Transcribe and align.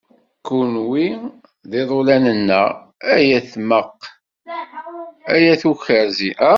Kunwi 0.45 1.05
d 1.69 1.71
iḍulan-nneɣ, 1.81 2.69
ay 3.15 3.27
at 3.37 3.45
tmaq, 3.53 3.95
ay 5.33 5.43
at 5.53 5.63
ukerzi. 5.71 6.31